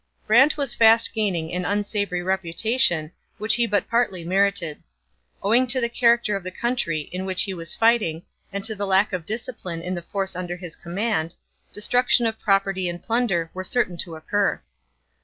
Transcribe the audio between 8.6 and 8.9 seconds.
to the